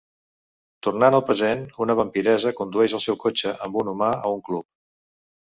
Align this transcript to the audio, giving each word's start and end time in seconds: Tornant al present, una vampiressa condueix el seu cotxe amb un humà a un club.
Tornant 0.87 1.17
al 1.17 1.21
present, 1.27 1.61
una 1.85 1.95
vampiressa 2.01 2.53
condueix 2.63 2.97
el 3.01 3.05
seu 3.07 3.21
cotxe 3.25 3.55
amb 3.67 3.81
un 3.83 3.95
humà 3.95 4.11
a 4.23 4.37
un 4.39 4.45
club. 4.49 4.71